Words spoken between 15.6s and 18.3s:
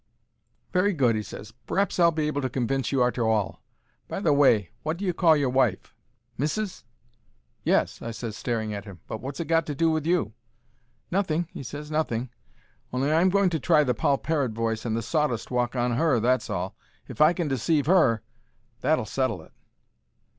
on her, that's all. If I can deceive 'er